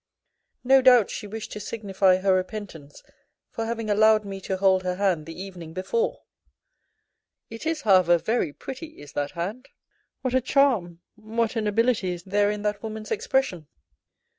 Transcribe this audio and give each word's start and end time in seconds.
No 0.63 0.81
doubt 0.81 1.11
she 1.11 1.27
wished 1.27 1.51
to 1.51 1.59
signify 1.59 2.15
her 2.17 2.33
repentance 2.33 3.03
for 3.51 3.67
having 3.67 3.87
allowed 3.87 4.25
me 4.25 4.41
to 4.41 4.57
hold 4.57 4.81
her 4.81 4.95
hand 4.95 5.27
the 5.27 5.39
evening 5.39 5.73
before... 5.73 6.23
It 7.51 7.67
is, 7.67 7.81
however 7.81 8.17
very 8.17 8.51
pretty, 8.51 8.99
is 8.99 9.13
that 9.13 9.33
hand. 9.37 9.69
What 10.23 10.33
a 10.33 10.41
charm, 10.41 11.01
what 11.13 11.55
a 11.55 11.61
nobility 11.61 12.09
is 12.13 12.23
there 12.23 12.49
in 12.49 12.63
that 12.63 12.81
woman's 12.81 13.11
expression 13.11 13.67